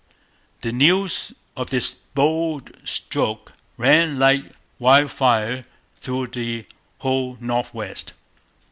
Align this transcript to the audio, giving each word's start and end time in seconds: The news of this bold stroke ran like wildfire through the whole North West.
The 0.61 0.71
news 0.71 1.31
of 1.55 1.69
this 1.69 1.93
bold 1.93 2.71
stroke 2.83 3.53
ran 3.77 4.17
like 4.17 4.45
wildfire 4.79 5.63
through 5.97 6.29
the 6.29 6.65
whole 6.97 7.37
North 7.39 7.71
West. 7.71 8.13